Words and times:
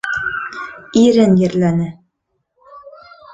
Ирен 1.01 1.35
ерләне. 1.41 1.91